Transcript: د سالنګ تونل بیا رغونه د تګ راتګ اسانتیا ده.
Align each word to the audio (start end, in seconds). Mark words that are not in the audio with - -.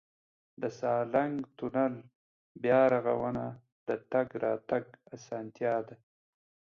د 0.61 0.63
سالنګ 0.79 1.35
تونل 1.57 1.95
بیا 2.63 2.81
رغونه 2.93 3.45
د 3.87 3.89
تګ 4.11 4.27
راتګ 4.43 4.85
اسانتیا 5.15 5.75
ده. 5.87 5.95